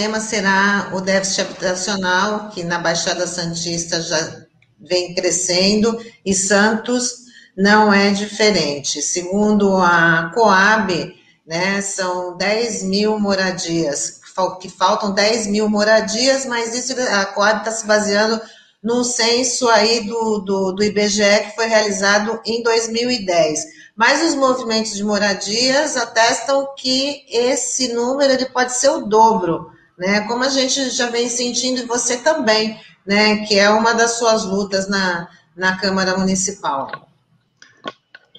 tema 0.00 0.18
será 0.18 0.92
o 0.94 1.00
déficit 1.02 1.42
habitacional, 1.42 2.48
que 2.48 2.64
na 2.64 2.78
Baixada 2.78 3.26
Santista 3.26 4.00
já 4.00 4.46
vem 4.80 5.14
crescendo, 5.14 6.02
e 6.24 6.32
Santos 6.32 7.16
não 7.54 7.92
é 7.92 8.10
diferente. 8.10 9.02
Segundo 9.02 9.76
a 9.76 10.30
Coab, 10.32 11.14
né, 11.46 11.82
são 11.82 12.34
10 12.38 12.84
mil 12.84 13.18
moradias, 13.18 14.20
que 14.58 14.70
faltam 14.70 15.12
10 15.12 15.48
mil 15.48 15.68
moradias, 15.68 16.46
mas 16.46 16.74
isso 16.74 16.98
a 16.98 17.26
Coab 17.26 17.58
está 17.58 17.70
se 17.70 17.86
baseando 17.86 18.40
no 18.82 19.04
censo 19.04 19.68
aí 19.68 20.06
do, 20.06 20.38
do, 20.38 20.72
do 20.72 20.82
IBGE 20.82 21.40
que 21.44 21.54
foi 21.54 21.66
realizado 21.66 22.40
em 22.46 22.62
2010. 22.62 23.66
Mas 23.94 24.30
os 24.30 24.34
movimentos 24.34 24.94
de 24.94 25.04
moradias 25.04 25.94
atestam 25.94 26.66
que 26.74 27.26
esse 27.28 27.92
número 27.92 28.32
ele 28.32 28.46
pode 28.46 28.72
ser 28.72 28.88
o 28.88 29.02
dobro, 29.02 29.78
né? 30.00 30.22
Como 30.22 30.42
a 30.42 30.48
gente 30.48 30.88
já 30.88 31.10
vem 31.10 31.28
sentindo, 31.28 31.82
e 31.82 31.86
você 31.86 32.16
também, 32.16 32.80
né? 33.06 33.44
Que 33.44 33.58
é 33.58 33.68
uma 33.68 33.92
das 33.92 34.12
suas 34.12 34.46
lutas 34.46 34.88
na, 34.88 35.28
na 35.54 35.76
Câmara 35.76 36.16
Municipal. 36.16 37.06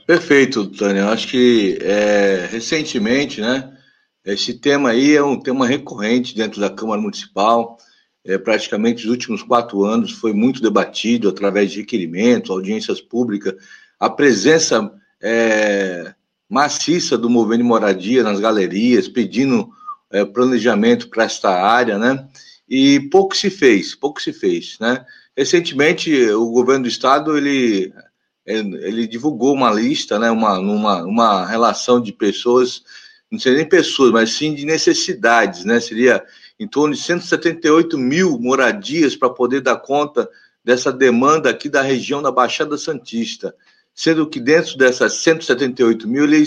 Perfeito, 0.07 0.65
Tânia. 0.65 1.07
Acho 1.09 1.27
que 1.27 1.77
é, 1.79 2.49
recentemente, 2.51 3.39
né? 3.39 3.77
Esse 4.25 4.55
tema 4.55 4.89
aí 4.89 5.15
é 5.15 5.23
um 5.23 5.39
tema 5.39 5.67
recorrente 5.67 6.35
dentro 6.35 6.59
da 6.59 6.69
Câmara 6.69 6.99
Municipal. 6.99 7.77
É, 8.25 8.39
praticamente 8.39 9.05
os 9.05 9.11
últimos 9.11 9.43
quatro 9.43 9.83
anos 9.83 10.11
foi 10.11 10.33
muito 10.33 10.63
debatido 10.63 11.29
através 11.29 11.71
de 11.71 11.81
requerimentos, 11.81 12.49
audiências 12.49 12.99
públicas, 12.99 13.53
a 13.99 14.09
presença 14.09 14.91
é, 15.21 16.13
maciça 16.49 17.17
do 17.17 17.29
movimento 17.29 17.61
de 17.61 17.67
moradia 17.67 18.23
nas 18.23 18.39
galerias, 18.39 19.07
pedindo 19.07 19.71
é, 20.11 20.25
planejamento 20.25 21.09
para 21.09 21.23
esta 21.23 21.49
área, 21.49 21.97
né? 21.97 22.27
E 22.67 22.99
pouco 23.11 23.35
se 23.35 23.49
fez, 23.49 23.95
pouco 23.95 24.21
se 24.21 24.31
fez, 24.31 24.77
né? 24.79 25.05
Recentemente, 25.35 26.13
o 26.31 26.51
governo 26.51 26.83
do 26.83 26.89
estado 26.89 27.37
ele 27.37 27.93
ele 28.45 29.07
divulgou 29.07 29.53
uma 29.53 29.71
lista, 29.71 30.17
né, 30.17 30.31
uma, 30.31 30.57
uma, 30.57 31.03
uma 31.03 31.45
relação 31.45 32.01
de 32.01 32.11
pessoas, 32.11 32.81
não 33.31 33.39
seria 33.39 33.59
nem 33.59 33.69
pessoas, 33.69 34.11
mas 34.11 34.31
sim 34.33 34.53
de 34.53 34.65
necessidades, 34.65 35.63
né, 35.63 35.79
seria 35.79 36.23
em 36.59 36.67
torno 36.67 36.93
de 36.93 37.01
178 37.01 37.97
mil 37.97 38.37
moradias 38.39 39.15
para 39.15 39.29
poder 39.29 39.61
dar 39.61 39.77
conta 39.77 40.29
dessa 40.63 40.91
demanda 40.91 41.49
aqui 41.49 41.69
da 41.69 41.81
região 41.81 42.21
da 42.21 42.31
Baixada 42.31 42.77
Santista, 42.77 43.55
sendo 43.93 44.27
que 44.27 44.39
dentro 44.39 44.77
dessas 44.77 45.13
178 45.13 46.07
mil, 46.07 46.23
ele, 46.23 46.43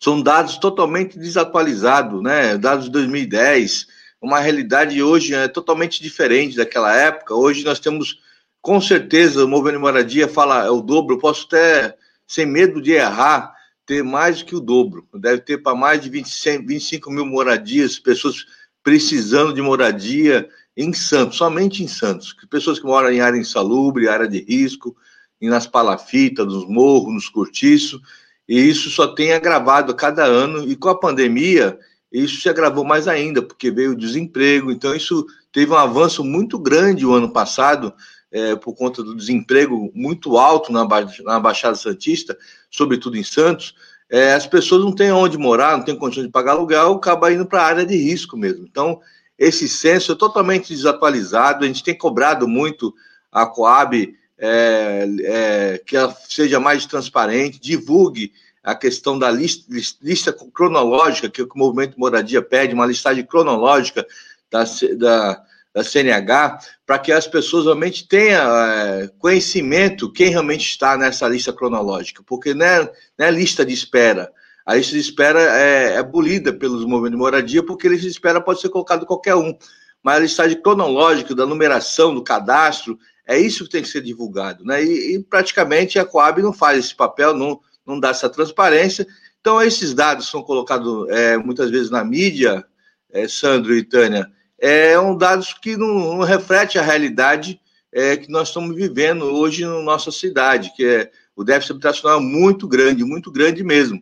são 0.00 0.20
dados 0.20 0.56
totalmente 0.56 1.18
desatualizados, 1.18 2.20
né? 2.22 2.58
Dados 2.58 2.86
de 2.86 2.90
2010, 2.90 3.86
uma 4.20 4.40
realidade 4.40 5.00
hoje 5.02 5.34
é 5.34 5.46
totalmente 5.46 6.02
diferente 6.02 6.56
daquela 6.56 6.94
época. 6.94 7.34
Hoje 7.34 7.64
nós 7.64 7.78
temos, 7.78 8.20
com 8.60 8.80
certeza, 8.80 9.44
o 9.44 9.48
movimento 9.48 9.76
de 9.76 9.82
moradia 9.82 10.28
fala 10.28 10.64
é 10.64 10.70
o 10.70 10.80
dobro. 10.80 11.14
Eu 11.14 11.20
posso 11.20 11.46
até, 11.46 11.96
sem 12.26 12.46
medo 12.46 12.82
de 12.82 12.92
errar, 12.92 13.54
ter 13.92 14.02
mais 14.02 14.42
que 14.42 14.56
o 14.56 14.60
dobro. 14.60 15.06
Deve 15.14 15.42
ter 15.42 15.58
para 15.58 15.76
mais 15.76 16.00
de 16.00 16.08
20, 16.08 16.64
25 16.64 17.10
mil 17.10 17.26
moradias, 17.26 17.98
pessoas 17.98 18.46
precisando 18.82 19.52
de 19.52 19.60
moradia 19.60 20.48
em 20.74 20.94
Santos, 20.94 21.36
somente 21.36 21.84
em 21.84 21.86
Santos. 21.86 22.34
Pessoas 22.48 22.78
que 22.78 22.86
moram 22.86 23.10
em 23.10 23.20
área 23.20 23.36
insalubre, 23.36 24.08
área 24.08 24.26
de 24.26 24.40
risco, 24.40 24.96
nas 25.42 25.66
palafitas, 25.66 26.46
nos 26.46 26.66
morros, 26.66 27.12
nos 27.12 27.28
cortiços, 27.28 28.00
e 28.48 28.58
isso 28.58 28.88
só 28.88 29.08
tem 29.08 29.34
agravado 29.34 29.92
a 29.92 29.94
cada 29.94 30.24
ano, 30.24 30.66
e 30.66 30.74
com 30.74 30.88
a 30.88 30.98
pandemia, 30.98 31.78
isso 32.10 32.40
se 32.40 32.48
agravou 32.48 32.84
mais 32.84 33.06
ainda, 33.06 33.42
porque 33.42 33.70
veio 33.70 33.92
o 33.92 33.96
desemprego, 33.96 34.70
então 34.70 34.94
isso 34.94 35.26
teve 35.52 35.72
um 35.72 35.76
avanço 35.76 36.24
muito 36.24 36.58
grande 36.58 37.04
o 37.04 37.12
ano 37.12 37.30
passado, 37.30 37.92
é, 38.32 38.56
por 38.56 38.74
conta 38.74 39.02
do 39.02 39.14
desemprego 39.14 39.92
muito 39.94 40.38
alto 40.38 40.72
na, 40.72 40.84
ba 40.84 41.06
na 41.22 41.38
Baixada 41.38 41.76
Santista, 41.76 42.36
sobretudo 42.70 43.16
em 43.16 43.22
Santos, 43.22 43.74
é, 44.10 44.34
as 44.34 44.46
pessoas 44.46 44.82
não 44.82 44.94
têm 44.94 45.12
onde 45.12 45.38
morar, 45.38 45.76
não 45.76 45.84
têm 45.84 45.96
condições 45.96 46.26
de 46.26 46.32
pagar 46.32 46.52
aluguel, 46.52 46.92
acaba 46.92 47.32
indo 47.32 47.46
para 47.46 47.62
a 47.62 47.66
área 47.66 47.86
de 47.86 47.96
risco 47.96 48.36
mesmo. 48.36 48.66
Então, 48.68 49.00
esse 49.38 49.68
censo 49.68 50.12
é 50.12 50.14
totalmente 50.14 50.74
desatualizado, 50.74 51.64
a 51.64 51.66
gente 51.66 51.84
tem 51.84 51.96
cobrado 51.96 52.48
muito 52.48 52.94
a 53.30 53.46
Coab 53.46 54.14
é, 54.38 55.08
é, 55.20 55.78
que 55.84 55.96
ela 55.96 56.14
seja 56.28 56.58
mais 56.58 56.86
transparente, 56.86 57.60
divulgue 57.60 58.32
a 58.62 58.74
questão 58.74 59.18
da 59.18 59.30
lista, 59.30 59.64
lista 60.02 60.32
cronológica 60.32 61.28
que 61.28 61.42
o 61.42 61.48
movimento 61.54 61.98
Moradia 61.98 62.40
pede, 62.40 62.74
uma 62.74 62.86
listagem 62.86 63.24
cronológica 63.24 64.06
da, 64.50 64.64
da, 64.96 65.44
da 65.74 65.82
CNH, 65.82 66.58
para 66.86 66.98
que 66.98 67.10
as 67.10 67.26
pessoas 67.26 67.64
realmente 67.64 68.06
tenham 68.06 68.56
é, 68.56 69.08
conhecimento 69.18 70.12
quem 70.12 70.28
realmente 70.28 70.66
está 70.66 70.96
nessa 70.96 71.26
lista 71.26 71.52
cronológica, 71.52 72.22
porque 72.26 72.52
não 72.52 72.66
é, 72.66 72.92
não 73.18 73.26
é 73.26 73.30
lista 73.30 73.64
de 73.64 73.72
espera. 73.72 74.30
A 74.66 74.74
lista 74.74 74.92
de 74.92 75.00
espera 75.00 75.40
é, 75.40 75.94
é 75.94 75.98
abolida 75.98 76.52
pelos 76.52 76.84
movimentos 76.84 77.12
de 77.12 77.16
moradia, 77.16 77.64
porque 77.64 77.86
a 77.86 77.90
lista 77.90 78.06
de 78.06 78.12
espera 78.12 78.40
pode 78.40 78.60
ser 78.60 78.68
colocado 78.68 79.06
qualquer 79.06 79.34
um. 79.34 79.56
Mas 80.02 80.16
a 80.16 80.20
listagem 80.20 80.60
cronológica 80.60 81.34
da 81.34 81.46
numeração 81.46 82.14
do 82.14 82.22
cadastro 82.22 82.98
é 83.26 83.38
isso 83.38 83.64
que 83.64 83.70
tem 83.70 83.82
que 83.82 83.88
ser 83.88 84.02
divulgado, 84.02 84.64
né? 84.64 84.82
E, 84.84 85.14
e 85.14 85.22
praticamente 85.22 85.98
a 85.98 86.04
Coab 86.04 86.42
não 86.42 86.52
faz 86.52 86.78
esse 86.78 86.94
papel, 86.94 87.34
não, 87.34 87.60
não 87.86 87.98
dá 87.98 88.10
essa 88.10 88.28
transparência. 88.28 89.06
Então, 89.40 89.60
esses 89.62 89.94
dados 89.94 90.28
são 90.28 90.42
colocados 90.42 91.08
é, 91.08 91.36
muitas 91.36 91.70
vezes 91.70 91.90
na 91.90 92.04
mídia, 92.04 92.64
é, 93.10 93.26
Sandro 93.26 93.74
e 93.74 93.82
Tânia, 93.82 94.30
é 94.62 94.98
um 94.98 95.16
dados 95.16 95.52
que 95.52 95.76
não, 95.76 96.16
não 96.16 96.20
reflete 96.20 96.78
a 96.78 96.82
realidade 96.82 97.60
é, 97.92 98.16
que 98.16 98.30
nós 98.30 98.48
estamos 98.48 98.76
vivendo 98.76 99.24
hoje 99.24 99.66
na 99.66 99.82
nossa 99.82 100.12
cidade, 100.12 100.72
que 100.76 100.84
é 100.84 101.10
o 101.34 101.42
déficit 101.42 101.72
habitacional 101.72 102.18
é 102.18 102.22
muito 102.22 102.68
grande, 102.68 103.04
muito 103.04 103.32
grande 103.32 103.64
mesmo. 103.64 104.00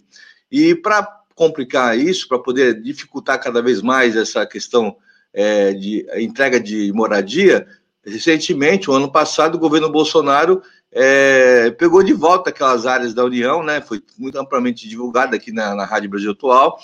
E 0.52 0.74
para 0.74 1.02
complicar 1.34 1.98
isso, 1.98 2.28
para 2.28 2.38
poder 2.38 2.82
dificultar 2.82 3.40
cada 3.40 3.62
vez 3.62 3.80
mais 3.80 4.14
essa 4.14 4.44
questão 4.44 4.96
é, 5.32 5.72
de 5.72 6.06
entrega 6.16 6.60
de 6.60 6.92
moradia, 6.92 7.66
recentemente, 8.04 8.90
o 8.90 8.92
ano 8.92 9.10
passado, 9.10 9.54
o 9.54 9.60
governo 9.60 9.90
Bolsonaro 9.90 10.60
é, 10.92 11.70
pegou 11.70 12.02
de 12.02 12.12
volta 12.12 12.50
aquelas 12.50 12.84
áreas 12.84 13.14
da 13.14 13.24
União, 13.24 13.62
né? 13.62 13.80
Foi 13.80 14.02
muito 14.18 14.38
amplamente 14.38 14.86
divulgada 14.86 15.36
aqui 15.36 15.52
na, 15.52 15.74
na 15.74 15.86
Rádio 15.86 16.10
Brasil 16.10 16.32
Atual, 16.32 16.78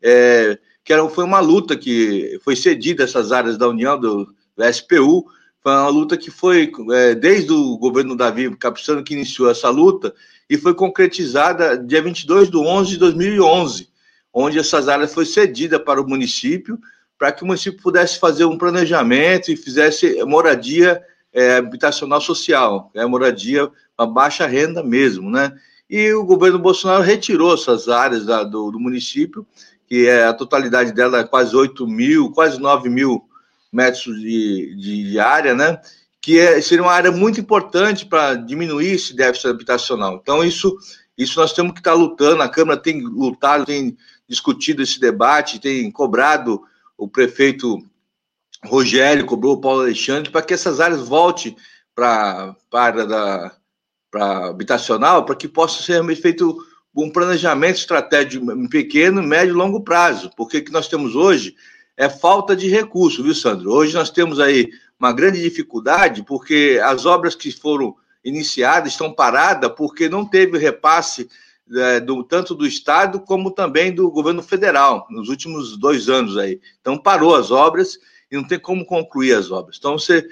é, 0.00 0.58
que 0.88 0.92
era, 0.94 1.06
foi 1.06 1.24
uma 1.24 1.40
luta 1.40 1.76
que 1.76 2.40
foi 2.42 2.56
cedida 2.56 3.04
essas 3.04 3.30
áreas 3.30 3.58
da 3.58 3.68
União, 3.68 4.00
do, 4.00 4.34
SPU, 4.72 5.26
foi 5.62 5.72
uma 5.72 5.88
luta 5.88 6.16
que 6.16 6.30
foi 6.30 6.72
é, 6.92 7.14
desde 7.14 7.52
o 7.52 7.76
governo 7.76 8.16
Davi 8.16 8.56
Capistrano 8.56 9.04
que 9.04 9.12
iniciou 9.12 9.50
essa 9.50 9.68
luta 9.68 10.14
e 10.48 10.56
foi 10.56 10.72
concretizada 10.72 11.76
dia 11.76 12.00
22 12.00 12.50
de 12.50 12.56
11 12.56 12.90
de 12.92 12.96
2011, 13.00 13.90
onde 14.32 14.58
essas 14.58 14.88
áreas 14.88 15.12
foi 15.12 15.26
cedida 15.26 15.78
para 15.78 16.00
o 16.00 16.08
município, 16.08 16.78
para 17.18 17.32
que 17.32 17.42
o 17.42 17.46
município 17.46 17.82
pudesse 17.82 18.18
fazer 18.18 18.46
um 18.46 18.56
planejamento 18.56 19.52
e 19.52 19.56
fizesse 19.56 20.24
moradia 20.24 21.02
é, 21.34 21.56
habitacional 21.56 22.22
social, 22.22 22.90
é 22.94 23.04
moradia 23.04 23.70
a 23.98 24.06
baixa 24.06 24.46
renda 24.46 24.82
mesmo, 24.82 25.30
né? 25.30 25.52
E 25.90 26.12
o 26.12 26.24
governo 26.24 26.58
Bolsonaro 26.58 27.02
retirou 27.02 27.52
essas 27.52 27.88
áreas 27.88 28.24
da, 28.24 28.42
do, 28.42 28.70
do, 28.70 28.80
município, 28.80 29.46
que 29.88 30.06
é 30.06 30.26
a 30.26 30.34
totalidade 30.34 30.92
dela 30.92 31.20
é 31.20 31.24
quase 31.24 31.56
8 31.56 31.86
mil, 31.86 32.30
quase 32.30 32.60
9 32.60 32.90
mil 32.90 33.24
metros 33.72 34.20
de, 34.20 34.76
de, 34.76 35.10
de 35.10 35.18
área, 35.18 35.54
né? 35.54 35.80
Que 36.20 36.38
é, 36.38 36.60
seria 36.60 36.84
uma 36.84 36.92
área 36.92 37.10
muito 37.10 37.40
importante 37.40 38.04
para 38.04 38.34
diminuir 38.34 38.92
esse 38.92 39.16
déficit 39.16 39.48
habitacional. 39.48 40.18
Então, 40.20 40.44
isso, 40.44 40.76
isso 41.16 41.40
nós 41.40 41.54
temos 41.54 41.72
que 41.72 41.80
estar 41.80 41.94
lutando, 41.94 42.42
a 42.42 42.48
Câmara 42.48 42.78
tem 42.78 43.00
lutado, 43.00 43.64
tem 43.64 43.96
discutido 44.28 44.82
esse 44.82 45.00
debate, 45.00 45.58
tem 45.58 45.90
cobrado 45.90 46.60
o 46.96 47.08
prefeito 47.08 47.82
Rogério, 48.64 49.24
cobrou 49.24 49.54
o 49.54 49.60
Paulo 49.60 49.82
Alexandre, 49.82 50.30
para 50.30 50.42
que 50.42 50.52
essas 50.52 50.80
áreas 50.80 51.00
voltem 51.00 51.56
para 51.94 52.54
a 52.72 52.80
área 52.80 53.06
da 53.06 53.56
habitacional, 54.50 55.24
para 55.24 55.36
que 55.36 55.48
possa 55.48 55.82
ser 55.82 56.04
feito 56.16 56.58
um 56.96 57.10
planejamento 57.10 57.76
estratégico 57.76 58.50
em 58.50 58.68
pequeno, 58.68 59.22
médio 59.22 59.52
e 59.52 59.56
longo 59.56 59.82
prazo, 59.82 60.30
porque 60.36 60.58
o 60.58 60.64
que 60.64 60.72
nós 60.72 60.88
temos 60.88 61.14
hoje 61.14 61.54
é 61.96 62.08
falta 62.08 62.54
de 62.54 62.68
recurso, 62.68 63.22
viu, 63.22 63.34
Sandro? 63.34 63.72
Hoje 63.72 63.94
nós 63.94 64.10
temos 64.10 64.40
aí 64.40 64.68
uma 64.98 65.12
grande 65.12 65.40
dificuldade, 65.40 66.24
porque 66.24 66.80
as 66.82 67.06
obras 67.06 67.34
que 67.34 67.52
foram 67.52 67.94
iniciadas 68.24 68.92
estão 68.92 69.12
paradas 69.12 69.72
porque 69.76 70.08
não 70.08 70.24
teve 70.24 70.58
repasse 70.58 71.28
é, 71.76 72.00
do, 72.00 72.24
tanto 72.24 72.54
do 72.54 72.66
Estado 72.66 73.20
como 73.20 73.50
também 73.50 73.94
do 73.94 74.10
governo 74.10 74.42
federal 74.42 75.06
nos 75.10 75.28
últimos 75.28 75.76
dois 75.76 76.08
anos 76.08 76.36
aí. 76.36 76.60
Então 76.80 76.96
parou 76.98 77.34
as 77.34 77.50
obras 77.50 77.98
e 78.30 78.36
não 78.36 78.44
tem 78.44 78.58
como 78.58 78.84
concluir 78.84 79.34
as 79.34 79.50
obras. 79.50 79.76
Então 79.78 79.98
você, 79.98 80.26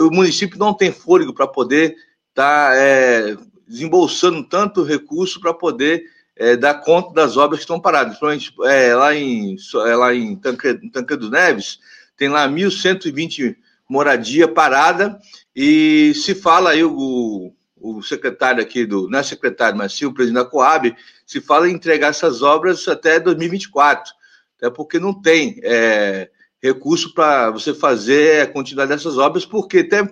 o 0.00 0.10
município 0.10 0.58
não 0.58 0.74
tem 0.74 0.92
fôlego 0.92 1.32
para 1.32 1.46
poder 1.46 1.96
estar 2.30 2.70
tá, 2.70 2.76
é, 2.76 3.36
desembolsando 3.66 4.44
tanto 4.44 4.82
recurso 4.82 5.40
para 5.40 5.52
poder 5.52 6.04
é, 6.36 6.56
dar 6.56 6.74
conta 6.74 7.12
das 7.14 7.36
obras 7.36 7.60
que 7.60 7.64
estão 7.64 7.80
paradas. 7.80 8.18
Principalmente 8.18 8.54
é, 8.64 8.94
lá 8.94 9.14
em, 9.14 9.56
é, 9.86 9.96
lá 9.96 10.14
em 10.14 10.36
Tancredo 10.36 11.30
Neves, 11.30 11.78
tem 12.16 12.28
lá 12.28 12.48
1.120 12.48 13.56
moradia 13.88 14.48
parada 14.48 15.18
e 15.54 16.12
se 16.14 16.34
fala 16.34 16.70
aí 16.70 16.82
o, 16.84 17.52
o 17.76 18.02
secretário 18.02 18.62
aqui 18.62 18.84
do, 18.84 19.08
não 19.08 19.18
é 19.18 19.22
secretário, 19.22 19.78
mas 19.78 19.92
sim 19.92 20.06
o 20.06 20.12
presidente 20.12 20.42
da 20.42 20.50
Coab, 20.50 20.94
se 21.24 21.40
fala 21.40 21.68
em 21.68 21.74
entregar 21.74 22.08
essas 22.08 22.42
obras 22.42 22.86
até 22.88 23.20
2024, 23.20 24.12
até 24.56 24.70
porque 24.70 24.98
não 24.98 25.14
tem 25.14 25.60
é, 25.62 26.28
recurso 26.62 27.14
para 27.14 27.50
você 27.50 27.72
fazer 27.72 28.42
a 28.42 28.46
quantidade 28.46 28.88
dessas 28.88 29.18
obras, 29.18 29.46
porque 29.46 29.78
até 29.78 30.02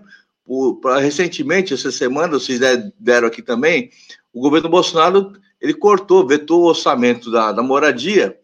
por, 0.45 0.79
recentemente, 0.99 1.73
essa 1.75 1.91
semana, 1.91 2.39
vocês 2.39 2.61
deram 2.99 3.29
aqui 3.29 3.43
também, 3.43 3.91
o 4.33 4.41
governo 4.41 4.69
Bolsonaro 4.69 5.33
ele 5.61 5.75
cortou, 5.75 6.27
vetou 6.27 6.63
o 6.63 6.67
orçamento 6.67 7.31
da, 7.31 7.53
da 7.53 7.63
moradia, 7.63 8.39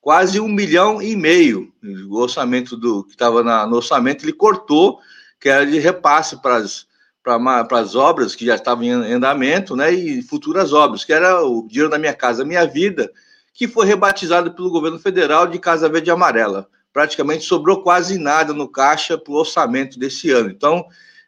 quase 0.00 0.40
um 0.40 0.48
milhão 0.48 1.02
e 1.02 1.14
meio. 1.14 1.72
O 2.08 2.16
orçamento 2.16 2.76
do 2.76 3.04
que 3.04 3.12
estava 3.12 3.42
no 3.66 3.76
orçamento, 3.76 4.24
ele 4.24 4.32
cortou, 4.32 4.98
que 5.38 5.48
era 5.48 5.66
de 5.66 5.78
repasse 5.78 6.40
para 6.40 6.56
as 6.56 6.86
para 7.22 7.78
as 7.78 7.94
obras 7.94 8.34
que 8.34 8.44
já 8.44 8.56
estavam 8.56 8.82
em 8.82 9.12
andamento, 9.12 9.76
né, 9.76 9.92
e 9.92 10.22
futuras 10.22 10.72
obras, 10.72 11.04
que 11.04 11.12
era 11.12 11.44
o 11.44 11.66
dinheiro 11.68 11.88
da 11.88 11.98
minha 11.98 12.12
casa, 12.12 12.44
minha 12.44 12.66
vida, 12.66 13.12
que 13.54 13.68
foi 13.68 13.86
rebatizado 13.86 14.52
pelo 14.52 14.70
governo 14.70 14.98
federal 14.98 15.46
de 15.46 15.58
Casa 15.58 15.88
Verde 15.88 16.10
e 16.10 16.12
Amarela. 16.12 16.66
Praticamente 16.92 17.44
sobrou 17.44 17.82
quase 17.82 18.18
nada 18.18 18.52
no 18.52 18.68
caixa 18.68 19.16
para 19.16 19.32
o 19.32 19.36
orçamento 19.36 19.98
desse 19.98 20.30
ano. 20.30 20.50
Então, 20.50 20.84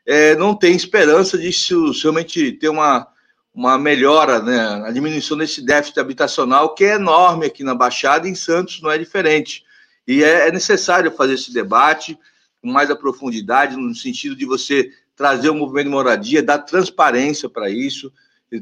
é, 0.06 0.37
não 0.37 0.55
tem 0.55 0.75
esperança 0.75 1.39
de 1.39 1.51
realmente 2.03 2.53
ter 2.53 2.69
uma, 2.69 3.06
uma 3.55 3.79
melhora, 3.79 4.41
né, 4.41 4.87
a 4.87 4.91
diminuição 4.91 5.37
desse 5.37 5.62
déficit 5.62 5.99
habitacional, 5.99 6.75
que 6.75 6.85
é 6.85 6.95
enorme 6.95 7.47
aqui 7.47 7.65
na 7.65 7.75
Baixada, 7.75 8.29
e 8.29 8.31
em 8.31 8.35
Santos 8.35 8.83
não 8.83 8.91
é 8.91 8.99
diferente. 8.99 9.65
E 10.06 10.23
é, 10.23 10.49
é 10.49 10.53
necessário 10.53 11.11
fazer 11.12 11.35
esse 11.35 11.53
debate 11.53 12.19
com 12.61 12.71
mais 12.71 12.91
a 12.91 12.97
profundidade, 12.97 13.77
no 13.77 13.95
sentido 13.95 14.35
de 14.35 14.45
você 14.45 14.91
trazer 15.17 15.49
o 15.51 15.55
movimento 15.55 15.85
de 15.85 15.91
moradia, 15.91 16.43
dar 16.43 16.59
transparência 16.59 17.49
para 17.49 17.71
isso, 17.71 18.12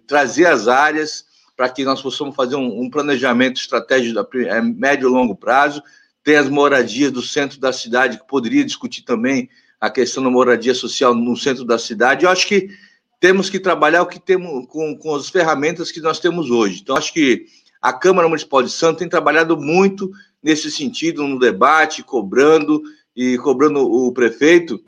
trazer 0.06 0.46
as 0.46 0.68
áreas 0.68 1.24
para 1.56 1.68
que 1.68 1.84
nós 1.84 2.00
possamos 2.00 2.34
fazer 2.34 2.56
um, 2.56 2.82
um 2.82 2.90
planejamento 2.90 3.60
estratégico 3.60 4.18
a 4.18 4.26
é, 4.46 4.60
médio 4.60 5.08
e 5.08 5.12
longo 5.12 5.34
prazo, 5.34 5.82
ter 6.24 6.36
as 6.36 6.48
moradias 6.48 7.10
do 7.10 7.22
centro 7.22 7.58
da 7.58 7.72
cidade, 7.72 8.18
que 8.18 8.26
poderia 8.26 8.64
discutir 8.64 9.02
também 9.02 9.48
a 9.82 9.90
questão 9.90 10.22
da 10.22 10.30
moradia 10.30 10.76
social 10.76 11.12
no 11.12 11.36
centro 11.36 11.64
da 11.64 11.76
cidade. 11.76 12.24
Eu 12.24 12.30
acho 12.30 12.46
que 12.46 12.70
temos 13.18 13.50
que 13.50 13.58
trabalhar 13.58 14.02
o 14.02 14.06
que 14.06 14.20
temos 14.20 14.64
com, 14.68 14.96
com 14.96 15.16
as 15.16 15.28
ferramentas 15.28 15.90
que 15.90 16.00
nós 16.00 16.20
temos 16.20 16.52
hoje. 16.52 16.78
Então, 16.80 16.96
acho 16.96 17.12
que 17.12 17.46
a 17.80 17.92
Câmara 17.92 18.28
Municipal 18.28 18.62
de 18.62 18.70
Santos 18.70 19.00
tem 19.00 19.08
trabalhado 19.08 19.56
muito 19.56 20.12
nesse 20.40 20.70
sentido, 20.70 21.26
no 21.26 21.36
debate, 21.36 22.04
cobrando 22.04 22.80
e 23.16 23.36
cobrando 23.38 23.80
o 23.80 24.12
prefeito. 24.12 24.80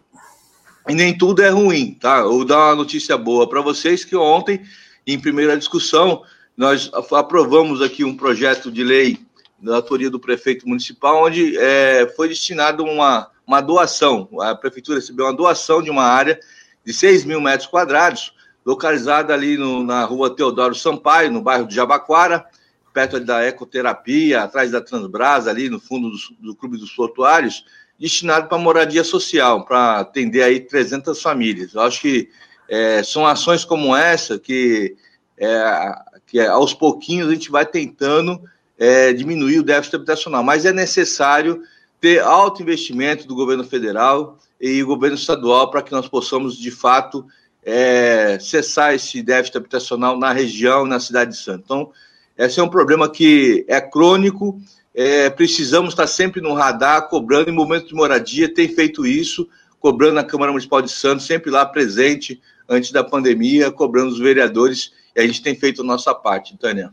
E 0.88 0.94
nem 0.94 1.18
tudo 1.18 1.42
é 1.42 1.48
ruim, 1.48 1.94
tá? 1.94 2.22
vou 2.22 2.44
dar 2.44 2.68
uma 2.68 2.76
notícia 2.76 3.18
boa 3.18 3.48
para 3.48 3.60
vocês 3.60 4.04
que 4.04 4.14
ontem, 4.14 4.62
em 5.04 5.18
primeira 5.18 5.58
discussão, 5.58 6.22
nós 6.56 6.88
aprovamos 7.12 7.82
aqui 7.82 8.04
um 8.04 8.16
projeto 8.16 8.70
de 8.70 8.84
lei 8.84 9.18
da 9.60 9.74
autoria 9.74 10.08
do 10.08 10.20
prefeito 10.20 10.68
municipal, 10.68 11.24
onde 11.24 11.58
é, 11.58 12.06
foi 12.14 12.28
destinado 12.28 12.84
uma 12.84 13.33
uma 13.46 13.60
doação. 13.60 14.28
A 14.40 14.54
prefeitura 14.54 14.98
recebeu 14.98 15.26
uma 15.26 15.32
doação 15.34 15.82
de 15.82 15.90
uma 15.90 16.04
área 16.04 16.38
de 16.84 16.92
6 16.92 17.24
mil 17.24 17.40
metros 17.40 17.66
quadrados, 17.66 18.34
localizada 18.64 19.32
ali 19.32 19.56
no, 19.56 19.82
na 19.84 20.04
rua 20.04 20.34
Teodoro 20.34 20.74
Sampaio, 20.74 21.30
no 21.30 21.42
bairro 21.42 21.66
de 21.66 21.74
Jabaquara, 21.74 22.44
perto 22.92 23.18
da 23.20 23.44
ecoterapia, 23.44 24.42
atrás 24.42 24.70
da 24.70 24.80
Transbrasa, 24.80 25.50
ali 25.50 25.68
no 25.68 25.80
fundo 25.80 26.10
do, 26.10 26.16
do 26.40 26.56
Clube 26.56 26.78
dos 26.78 26.92
Portuários, 26.92 27.64
destinado 27.98 28.48
para 28.48 28.58
moradia 28.58 29.04
social, 29.04 29.64
para 29.64 30.00
atender 30.00 30.42
aí 30.42 30.60
300 30.60 31.20
famílias. 31.20 31.74
Eu 31.74 31.82
acho 31.82 32.00
que 32.00 32.28
é, 32.68 33.02
são 33.02 33.26
ações 33.26 33.64
como 33.64 33.94
essa 33.94 34.38
que, 34.38 34.96
é, 35.36 35.94
que 36.26 36.40
aos 36.40 36.72
pouquinhos 36.72 37.28
a 37.28 37.32
gente 37.32 37.50
vai 37.50 37.66
tentando 37.66 38.40
é, 38.78 39.12
diminuir 39.12 39.58
o 39.58 39.62
déficit 39.62 39.96
habitacional, 39.96 40.42
mas 40.42 40.64
é 40.64 40.72
necessário 40.72 41.62
ter 42.04 42.20
alto 42.20 42.60
investimento 42.60 43.26
do 43.26 43.34
governo 43.34 43.64
federal 43.64 44.38
e 44.60 44.82
governo 44.82 45.16
estadual 45.16 45.70
para 45.70 45.80
que 45.80 45.90
nós 45.90 46.06
possamos, 46.06 46.54
de 46.54 46.70
fato, 46.70 47.24
é, 47.64 48.36
cessar 48.38 48.94
esse 48.94 49.22
déficit 49.22 49.56
habitacional 49.56 50.18
na 50.18 50.30
região, 50.30 50.84
na 50.84 51.00
cidade 51.00 51.30
de 51.30 51.38
Santos. 51.38 51.64
Então, 51.64 51.90
esse 52.36 52.60
é 52.60 52.62
um 52.62 52.68
problema 52.68 53.08
que 53.08 53.64
é 53.66 53.80
crônico, 53.80 54.60
é, 54.94 55.30
precisamos 55.30 55.94
estar 55.94 56.06
sempre 56.06 56.42
no 56.42 56.52
radar, 56.52 57.08
cobrando 57.08 57.48
em 57.48 57.54
momento 57.54 57.88
de 57.88 57.94
moradia, 57.94 58.52
tem 58.52 58.68
feito 58.68 59.06
isso, 59.06 59.48
cobrando 59.80 60.16
na 60.16 60.24
Câmara 60.24 60.52
Municipal 60.52 60.82
de 60.82 60.92
Santos, 60.92 61.24
sempre 61.24 61.50
lá 61.50 61.64
presente, 61.64 62.38
antes 62.68 62.92
da 62.92 63.02
pandemia, 63.02 63.70
cobrando 63.70 64.12
os 64.12 64.18
vereadores, 64.18 64.92
e 65.16 65.22
a 65.22 65.26
gente 65.26 65.42
tem 65.42 65.54
feito 65.54 65.80
a 65.80 65.84
nossa 65.86 66.14
parte, 66.14 66.54
Tânia. 66.58 66.92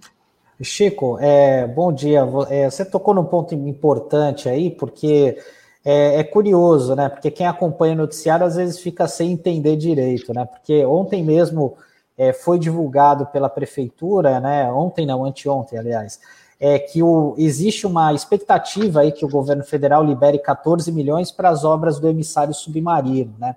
Chico, 0.63 1.17
é, 1.19 1.67
bom 1.67 1.91
dia. 1.91 2.21
É, 2.49 2.69
você 2.69 2.85
tocou 2.85 3.13
num 3.13 3.25
ponto 3.25 3.53
importante 3.55 4.47
aí, 4.47 4.69
porque 4.69 5.37
é, 5.83 6.19
é, 6.19 6.23
curioso, 6.23 6.95
né? 6.95 7.09
Porque 7.09 7.31
quem 7.31 7.47
acompanha 7.47 7.93
o 7.93 7.97
noticiário 7.97 8.45
às 8.45 8.55
vezes 8.55 8.79
fica 8.79 9.07
sem 9.07 9.31
entender 9.31 9.75
direito, 9.75 10.33
né? 10.33 10.45
Porque 10.45 10.85
ontem 10.85 11.23
mesmo 11.23 11.75
é, 12.17 12.33
foi 12.33 12.59
divulgado 12.59 13.25
pela 13.27 13.49
prefeitura, 13.49 14.39
né? 14.39 14.71
Ontem 14.71 15.05
não, 15.05 15.25
anteontem, 15.25 15.79
aliás, 15.79 16.19
é 16.59 16.77
que 16.77 17.01
o, 17.01 17.33
existe 17.37 17.87
uma 17.87 18.13
expectativa 18.13 19.01
aí 19.01 19.11
que 19.11 19.25
o 19.25 19.29
governo 19.29 19.63
federal 19.63 20.03
libere 20.03 20.37
14 20.37 20.91
milhões 20.91 21.31
para 21.31 21.49
as 21.49 21.63
obras 21.63 21.99
do 21.99 22.07
emissário 22.07 22.53
submarino, 22.53 23.33
né? 23.39 23.55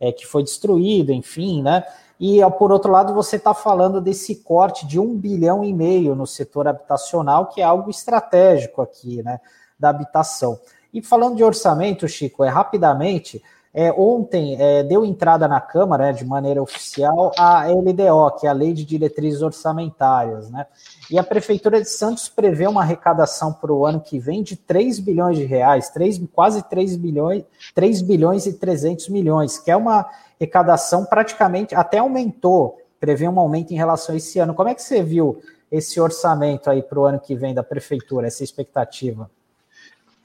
É, 0.00 0.10
que 0.10 0.26
foi 0.26 0.42
destruído, 0.42 1.12
enfim, 1.12 1.62
né? 1.62 1.84
E, 2.20 2.38
por 2.58 2.70
outro 2.70 2.92
lado, 2.92 3.14
você 3.14 3.36
está 3.36 3.54
falando 3.54 3.98
desse 3.98 4.36
corte 4.36 4.86
de 4.86 5.00
um 5.00 5.16
bilhão 5.16 5.64
e 5.64 5.72
meio 5.72 6.14
no 6.14 6.26
setor 6.26 6.68
habitacional, 6.68 7.46
que 7.46 7.62
é 7.62 7.64
algo 7.64 7.88
estratégico 7.88 8.82
aqui, 8.82 9.22
né, 9.22 9.40
da 9.78 9.88
habitação. 9.88 10.60
E 10.92 11.00
falando 11.00 11.36
de 11.36 11.42
orçamento, 11.42 12.06
Chico, 12.06 12.44
é 12.44 12.48
rapidamente, 12.50 13.42
é, 13.72 13.92
ontem 13.92 14.56
é, 14.60 14.82
deu 14.82 15.04
entrada 15.04 15.46
na 15.46 15.60
Câmara, 15.60 16.06
né, 16.06 16.12
de 16.12 16.24
maneira 16.24 16.60
oficial, 16.60 17.32
a 17.38 17.66
LDO, 17.68 18.38
que 18.38 18.46
é 18.46 18.50
a 18.50 18.52
Lei 18.52 18.72
de 18.72 18.84
Diretrizes 18.84 19.42
Orçamentárias, 19.42 20.50
né? 20.50 20.66
E 21.08 21.18
a 21.18 21.22
Prefeitura 21.22 21.80
de 21.80 21.88
Santos 21.88 22.28
prevê 22.28 22.66
uma 22.66 22.82
arrecadação 22.82 23.52
para 23.52 23.72
o 23.72 23.86
ano 23.86 24.00
que 24.00 24.18
vem 24.18 24.42
de 24.42 24.56
3 24.56 24.98
bilhões 24.98 25.38
de 25.38 25.44
reais, 25.44 25.88
3, 25.90 26.20
quase 26.32 26.62
3 26.68 26.96
bilhões, 26.96 27.44
3 27.74 28.02
bilhões 28.02 28.46
e 28.46 28.54
300 28.54 29.08
milhões, 29.08 29.56
que 29.56 29.70
é 29.70 29.76
uma 29.76 30.04
arrecadação 30.36 31.04
praticamente 31.04 31.74
até 31.74 31.98
aumentou, 31.98 32.76
prevê 32.98 33.28
um 33.28 33.38
aumento 33.38 33.72
em 33.72 33.76
relação 33.76 34.14
a 34.14 34.18
esse 34.18 34.40
ano. 34.40 34.54
Como 34.54 34.68
é 34.68 34.74
que 34.74 34.82
você 34.82 35.00
viu 35.00 35.40
esse 35.70 36.00
orçamento 36.00 36.68
aí 36.68 36.82
para 36.82 36.98
o 36.98 37.04
ano 37.04 37.20
que 37.20 37.36
vem 37.36 37.54
da 37.54 37.62
Prefeitura, 37.62 38.26
essa 38.26 38.42
expectativa? 38.42 39.30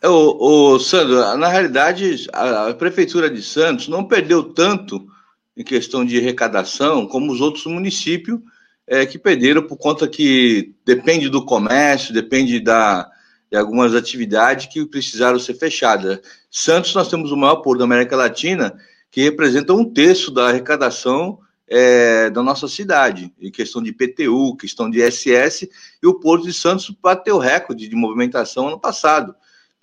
O, 0.08 0.74
o 0.76 0.80
Sandro, 0.80 1.16
na 1.38 1.48
realidade, 1.48 2.28
a, 2.32 2.68
a, 2.68 2.74
Prefeitura 2.74 3.30
de 3.30 3.42
Santos 3.42 3.88
não 3.88 4.04
perdeu 4.04 4.44
tanto 4.44 5.06
em 5.56 5.64
questão 5.64 6.06
de 6.06 6.18
arrecadação 6.18 7.08
como 7.08 7.32
os 7.32 7.42
outros 7.42 7.66
municípios 7.66 8.40
é, 8.88 9.06
que 9.06 9.18
perderam 9.18 9.64
por 9.64 9.78
conta 9.78 10.08
que 10.08 10.74
depende 10.86 11.30
do 11.30 11.44
comércio, 11.44 12.14
depende 12.14 12.60
da, 12.60 13.10
de 13.50 13.58
algumas 13.58 13.96
atividades 13.96 14.68
que 14.68 14.86
precisaram 14.86 15.40
ser 15.40 15.56
fechadas. 15.56 16.20
Santos, 16.52 16.94
nós 16.94 17.08
temos 17.08 17.32
o 17.32 17.38
maior 17.38 17.58
porto 17.58 17.80
da 17.80 17.86
América 17.86 18.16
Latina, 18.16 18.76
que 19.10 19.22
representa 19.22 19.74
um 19.74 19.92
terço 19.92 20.30
da 20.30 20.50
arrecadação 20.50 21.40
é, 21.68 22.30
da 22.30 22.44
nossa 22.44 22.68
cidade, 22.68 23.34
em 23.40 23.50
questão 23.50 23.82
de 23.82 23.90
IPTU, 23.90 24.56
questão 24.58 24.90
de 24.90 25.00
SS, 25.10 25.70
e 26.02 26.08
o 26.08 26.20
Porto 26.20 26.46
de 26.46 26.54
Santos 26.54 26.90
bateu 27.02 27.38
recorde 27.38 27.88
de 27.88 27.96
movimentação 27.96 28.68
ano 28.68 28.80
passado. 28.80 29.36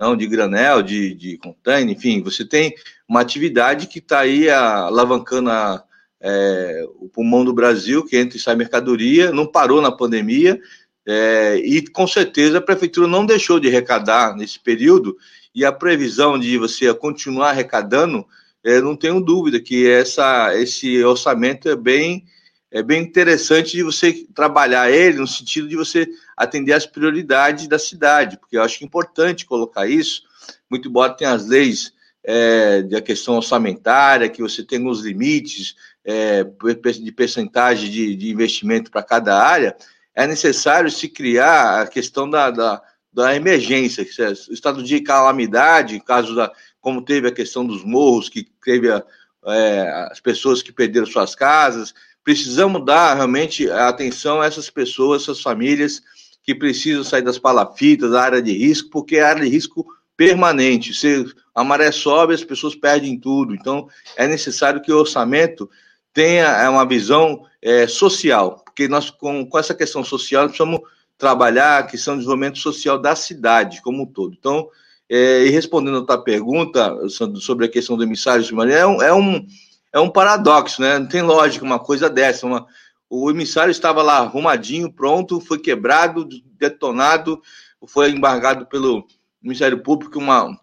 Não, 0.02 0.16
de 0.16 0.26
granel, 0.26 0.82
de, 0.82 1.14
de 1.14 1.38
container, 1.38 1.94
enfim, 1.94 2.20
você 2.20 2.44
tem 2.44 2.74
uma 3.08 3.20
atividade 3.20 3.86
que 3.86 4.00
está 4.00 4.18
aí 4.18 4.50
alavancando 4.50 5.48
a, 5.48 5.84
é, 6.20 6.84
o 6.98 7.08
pulmão 7.08 7.44
do 7.44 7.52
Brasil, 7.52 8.04
que 8.04 8.16
entra 8.16 8.36
e 8.36 8.40
sai 8.40 8.56
mercadoria, 8.56 9.30
não 9.30 9.46
parou 9.46 9.80
na 9.80 9.92
pandemia, 9.92 10.60
é, 11.06 11.54
e 11.64 11.86
com 11.88 12.04
certeza 12.04 12.58
a 12.58 12.60
prefeitura 12.60 13.06
não 13.06 13.24
deixou 13.24 13.60
de 13.60 13.68
arrecadar 13.68 14.34
nesse 14.34 14.58
período, 14.58 15.16
e 15.54 15.64
a 15.64 15.70
previsão 15.70 16.36
de 16.36 16.58
você 16.58 16.92
continuar 16.92 17.50
arrecadando, 17.50 18.26
é, 18.64 18.80
não 18.80 18.96
tenho 18.96 19.20
dúvida 19.20 19.60
que 19.60 19.88
essa, 19.88 20.52
esse 20.56 21.00
orçamento 21.04 21.68
é 21.68 21.76
bem, 21.76 22.24
é 22.72 22.82
bem 22.82 23.02
interessante 23.02 23.72
de 23.72 23.82
você 23.82 24.26
trabalhar 24.34 24.90
ele 24.90 25.18
no 25.18 25.26
sentido 25.26 25.68
de 25.68 25.76
você 25.76 26.08
atender 26.36 26.72
às 26.72 26.86
prioridades 26.86 27.68
da 27.68 27.78
cidade, 27.78 28.38
porque 28.38 28.56
eu 28.56 28.62
acho 28.62 28.82
importante 28.82 29.44
colocar 29.44 29.86
isso, 29.86 30.22
muito 30.70 30.88
embora 30.88 31.12
tenha 31.12 31.32
as 31.32 31.46
leis 31.46 31.92
é, 32.24 32.82
da 32.82 33.02
questão 33.02 33.36
orçamentária, 33.36 34.28
que 34.28 34.40
você 34.40 34.64
tem 34.64 34.88
os 34.88 35.02
limites 35.02 35.76
é, 36.04 36.44
de 36.44 37.12
percentagem 37.12 37.90
de, 37.90 38.16
de 38.16 38.30
investimento 38.30 38.90
para 38.90 39.02
cada 39.02 39.38
área, 39.38 39.76
é 40.14 40.26
necessário 40.26 40.90
se 40.90 41.08
criar 41.08 41.82
a 41.82 41.86
questão 41.86 42.28
da, 42.28 42.50
da, 42.50 42.82
da 43.12 43.36
emergência, 43.36 44.04
que 44.04 44.22
é 44.22 44.28
o 44.28 44.52
estado 44.52 44.82
de 44.82 45.00
calamidade, 45.00 46.00
caso 46.00 46.34
da, 46.34 46.50
como 46.80 47.02
teve 47.02 47.28
a 47.28 47.32
questão 47.32 47.66
dos 47.66 47.84
morros, 47.84 48.28
que 48.28 48.46
teve 48.64 48.90
a, 48.90 49.02
é, 49.46 50.08
as 50.10 50.20
pessoas 50.20 50.62
que 50.62 50.72
perderam 50.72 51.06
suas 51.06 51.34
casas. 51.34 51.94
Precisamos 52.24 52.84
dar 52.84 53.14
realmente 53.14 53.70
atenção 53.70 54.40
a 54.40 54.46
essas 54.46 54.70
pessoas, 54.70 55.22
essas 55.22 55.40
famílias 55.40 56.02
que 56.42 56.54
precisam 56.54 57.04
sair 57.04 57.22
das 57.22 57.38
palafitas, 57.38 58.10
da 58.10 58.22
área 58.22 58.42
de 58.42 58.52
risco, 58.52 58.90
porque 58.90 59.16
é 59.16 59.22
área 59.22 59.42
de 59.42 59.48
risco 59.48 59.86
permanente. 60.16 60.94
Se 60.94 61.24
a 61.54 61.64
maré 61.64 61.90
sobe, 61.90 62.34
as 62.34 62.44
pessoas 62.44 62.74
perdem 62.74 63.18
tudo. 63.18 63.54
Então, 63.54 63.88
é 64.16 64.26
necessário 64.26 64.80
que 64.80 64.92
o 64.92 64.98
orçamento 64.98 65.68
tenha 66.12 66.46
é, 66.46 66.68
uma 66.68 66.86
visão 66.86 67.44
é, 67.60 67.86
social, 67.86 68.62
porque 68.64 68.86
nós, 68.86 69.10
com, 69.10 69.46
com 69.46 69.58
essa 69.58 69.74
questão 69.74 70.04
social, 70.04 70.46
precisamos 70.46 70.80
trabalhar 71.16 71.78
a 71.78 71.82
questão 71.84 72.14
do 72.14 72.18
desenvolvimento 72.18 72.58
social 72.58 72.98
da 72.98 73.14
cidade 73.14 73.80
como 73.80 74.02
um 74.02 74.06
todo. 74.06 74.34
Então, 74.38 74.68
é, 75.08 75.44
e 75.44 75.50
respondendo 75.50 75.98
a 75.98 76.06
tua 76.06 76.22
pergunta 76.22 76.96
sobre 77.08 77.66
a 77.66 77.68
questão 77.68 77.96
do 77.96 78.02
emissário 78.02 78.44
é 78.70 78.86
um, 78.86 79.02
é 79.02 79.12
um, 79.12 79.46
é 79.92 80.00
um 80.00 80.10
paradoxo, 80.10 80.80
né? 80.80 80.98
Não 80.98 81.06
tem 81.06 81.22
lógica 81.22 81.64
uma 81.64 81.78
coisa 81.78 82.08
dessa. 82.08 82.46
Uma, 82.46 82.66
o 83.10 83.30
emissário 83.30 83.70
estava 83.70 84.02
lá 84.02 84.18
arrumadinho, 84.18 84.92
pronto, 84.92 85.40
foi 85.40 85.58
quebrado, 85.58 86.26
detonado, 86.58 87.40
foi 87.86 88.10
embargado 88.10 88.66
pelo 88.66 89.06
Ministério 89.42 89.82
Público 89.82 90.18
uma, 90.18 90.58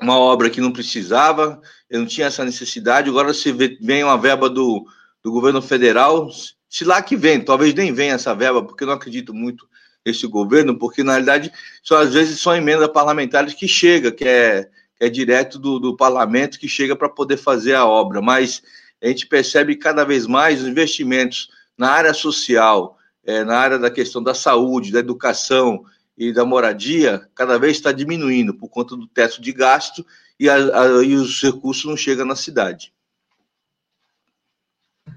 uma 0.00 0.18
obra 0.18 0.50
que 0.50 0.60
não 0.60 0.72
precisava, 0.72 1.60
eu 1.88 2.00
não 2.00 2.06
tinha 2.06 2.26
essa 2.26 2.44
necessidade. 2.44 3.08
Agora 3.08 3.32
se 3.32 3.52
vem 3.52 4.04
uma 4.04 4.18
verba 4.18 4.50
do, 4.50 4.84
do 5.22 5.32
governo 5.32 5.62
federal, 5.62 6.28
se 6.68 6.84
lá 6.84 7.00
que 7.00 7.16
vem, 7.16 7.40
talvez 7.40 7.72
nem 7.74 7.92
venha 7.92 8.14
essa 8.14 8.34
verba, 8.34 8.62
porque 8.62 8.84
eu 8.84 8.88
não 8.88 8.94
acredito 8.94 9.32
muito 9.32 9.66
esse 10.04 10.26
governo, 10.26 10.76
porque 10.78 11.02
na 11.02 11.12
realidade 11.12 11.52
só 11.82 12.02
às 12.02 12.12
vezes 12.12 12.40
são 12.40 12.54
emendas 12.54 12.88
parlamentares 12.88 13.54
que 13.54 13.68
chega, 13.68 14.10
que 14.10 14.24
é, 14.24 14.68
é 15.02 15.08
direto 15.08 15.58
do, 15.58 15.80
do 15.80 15.96
parlamento 15.96 16.60
que 16.60 16.68
chega 16.68 16.94
para 16.94 17.08
poder 17.08 17.36
fazer 17.36 17.74
a 17.74 17.84
obra, 17.84 18.22
mas 18.22 18.62
a 19.02 19.08
gente 19.08 19.26
percebe 19.26 19.74
cada 19.74 20.04
vez 20.04 20.28
mais 20.28 20.62
os 20.62 20.68
investimentos 20.68 21.48
na 21.76 21.90
área 21.90 22.14
social, 22.14 22.96
é, 23.24 23.42
na 23.42 23.58
área 23.58 23.80
da 23.80 23.90
questão 23.90 24.22
da 24.22 24.32
saúde, 24.32 24.92
da 24.92 25.00
educação 25.00 25.84
e 26.16 26.32
da 26.32 26.44
moradia, 26.44 27.28
cada 27.34 27.58
vez 27.58 27.78
está 27.78 27.90
diminuindo 27.90 28.54
por 28.54 28.68
conta 28.68 28.94
do 28.94 29.08
teto 29.08 29.42
de 29.42 29.52
gasto 29.52 30.06
e, 30.38 30.48
a, 30.48 30.54
a, 30.54 30.86
e 31.02 31.16
os 31.16 31.42
recursos 31.42 31.84
não 31.84 31.96
chegam 31.96 32.24
na 32.24 32.36
cidade. 32.36 32.92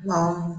Bom, 0.04 0.58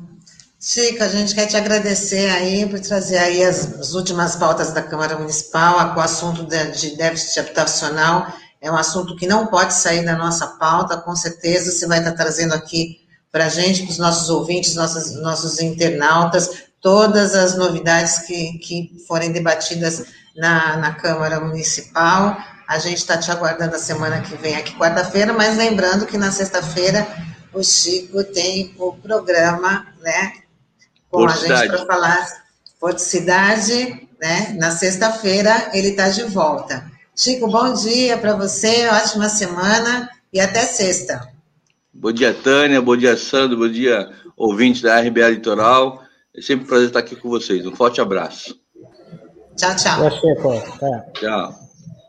Chico, 0.61 1.03
a 1.03 1.09
gente 1.09 1.35
quer 1.35 1.47
te 1.47 1.57
agradecer 1.57 2.31
aí 2.31 2.65
por 2.69 2.79
trazer 2.79 3.19
aí 3.19 3.43
as, 3.43 3.75
as 3.75 3.93
últimas 3.95 4.37
pautas 4.37 4.73
da 4.73 4.83
Câmara 4.83 5.19
Municipal, 5.19 5.95
com 5.95 5.99
o 5.99 6.05
assunto 6.05 6.45
de, 6.45 6.71
de 6.71 6.97
déficit 6.97 7.41
habitacional, 7.41 8.33
é 8.61 8.71
um 8.71 8.77
assunto 8.77 9.17
que 9.17 9.27
não 9.27 9.47
pode 9.47 9.75
sair 9.75 10.05
da 10.05 10.17
nossa 10.17 10.47
pauta, 10.47 10.97
com 10.97 11.15
certeza 11.15 11.71
você 11.71 11.87
vai 11.87 11.99
estar 11.99 12.13
trazendo 12.13 12.55
aqui 12.55 13.01
para 13.31 13.47
a 13.47 13.49
gente, 13.49 13.83
para 13.83 13.93
os 13.93 13.99
nossos 13.99 14.29
ouvintes, 14.31 14.75
nossos, 14.75 15.15
nossos 15.21 15.61
internautas, 15.61 16.65
todas 16.81 17.35
as 17.35 17.57
novidades 17.57 18.21
que, 18.21 18.59
que 18.59 19.05
forem 19.07 19.33
debatidas 19.33 20.05
na, 20.37 20.77
na 20.79 20.95
Câmara 20.95 21.41
Municipal. 21.41 22.37
A 22.67 22.79
gente 22.79 22.99
está 22.99 23.19
te 23.19 23.31
aguardando 23.31 23.77
a 23.77 23.79
semana 23.79 24.21
que 24.23 24.37
vem 24.37 24.57
aqui, 24.57 24.75
quarta-feira, 24.77 25.33
mas 25.33 25.57
lembrando 25.57 26.07
que 26.07 26.17
na 26.17 26.33
sexta-feira 26.33 27.07
o 27.53 27.63
Chico 27.63 28.25
tem 28.25 28.75
o 28.79 28.93
programa, 28.93 29.87
né, 30.01 30.33
com 31.11 31.27
a 31.27 31.37
gente 31.37 31.69
para 31.69 31.87
falar 31.87 32.27
Porto 32.81 32.99
Cidade, 32.99 34.09
né? 34.21 34.55
Na 34.59 34.71
sexta-feira 34.71 35.71
ele 35.73 35.89
está 35.89 36.09
de 36.09 36.25
volta. 36.25 36.85
Chico, 37.19 37.49
bom 37.49 37.73
dia 37.73 38.19
para 38.19 38.37
você, 38.37 38.87
ótima 38.89 39.31
semana 39.31 40.07
e 40.31 40.39
até 40.39 40.61
sexta. 40.61 41.27
Bom 41.91 42.13
dia, 42.13 42.35
Tânia, 42.35 42.83
bom 42.83 42.95
dia, 42.95 43.17
Sandro, 43.17 43.57
bom 43.57 43.69
dia, 43.71 44.11
ouvintes 44.37 44.83
da 44.83 45.01
RBA 45.01 45.31
Litoral. 45.31 46.03
É 46.37 46.43
sempre 46.43 46.67
um 46.67 46.69
prazer 46.69 46.89
estar 46.89 46.99
aqui 46.99 47.17
com 47.17 47.31
vocês. 47.31 47.65
Um 47.65 47.75
forte 47.75 48.03
abraço. 48.03 48.61
Tchau, 49.57 49.75
tchau. 49.77 50.03
Tchau. 51.15 51.66